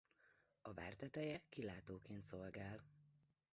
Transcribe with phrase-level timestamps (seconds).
[0.61, 2.83] A vár teteje kilátóként szolgál.